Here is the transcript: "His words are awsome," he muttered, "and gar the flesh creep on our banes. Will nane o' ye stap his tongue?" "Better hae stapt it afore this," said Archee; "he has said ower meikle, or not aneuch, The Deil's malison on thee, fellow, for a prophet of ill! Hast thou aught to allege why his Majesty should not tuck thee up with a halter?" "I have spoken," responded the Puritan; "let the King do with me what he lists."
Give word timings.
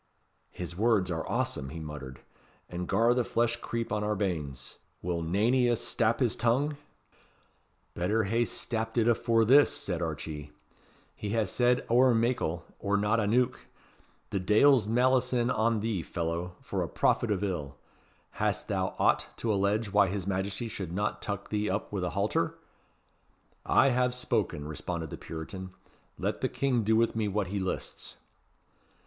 "His 0.49 0.75
words 0.75 1.11
are 1.11 1.29
awsome," 1.29 1.69
he 1.69 1.79
muttered, 1.79 2.21
"and 2.67 2.87
gar 2.87 3.13
the 3.13 3.23
flesh 3.23 3.57
creep 3.57 3.91
on 3.91 4.03
our 4.03 4.15
banes. 4.15 4.79
Will 5.03 5.21
nane 5.21 5.53
o' 5.53 5.57
ye 5.57 5.75
stap 5.75 6.19
his 6.21 6.35
tongue?" 6.35 6.75
"Better 7.93 8.23
hae 8.23 8.45
stapt 8.45 8.97
it 8.97 9.07
afore 9.07 9.45
this," 9.45 9.71
said 9.71 10.01
Archee; 10.01 10.49
"he 11.15 11.29
has 11.37 11.51
said 11.51 11.85
ower 11.87 12.15
meikle, 12.15 12.65
or 12.79 12.97
not 12.97 13.19
aneuch, 13.19 13.59
The 14.31 14.39
Deil's 14.39 14.87
malison 14.87 15.51
on 15.51 15.81
thee, 15.81 16.01
fellow, 16.01 16.55
for 16.61 16.81
a 16.81 16.89
prophet 16.89 17.29
of 17.29 17.43
ill! 17.43 17.77
Hast 18.31 18.69
thou 18.69 18.95
aught 18.97 19.27
to 19.37 19.53
allege 19.53 19.93
why 19.93 20.07
his 20.07 20.25
Majesty 20.25 20.67
should 20.67 20.91
not 20.91 21.21
tuck 21.21 21.49
thee 21.49 21.69
up 21.69 21.91
with 21.93 22.03
a 22.03 22.09
halter?" 22.17 22.57
"I 23.67 23.89
have 23.89 24.15
spoken," 24.15 24.67
responded 24.67 25.11
the 25.11 25.17
Puritan; 25.17 25.75
"let 26.17 26.41
the 26.41 26.49
King 26.49 26.83
do 26.83 26.95
with 26.95 27.15
me 27.15 27.27
what 27.27 27.49
he 27.49 27.59
lists." 27.59 28.15